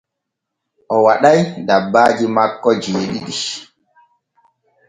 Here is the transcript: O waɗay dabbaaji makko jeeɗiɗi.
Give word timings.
O 0.93 0.95
waɗay 1.05 1.39
dabbaaji 1.67 2.25
makko 2.35 2.69
jeeɗiɗi. 2.83 3.33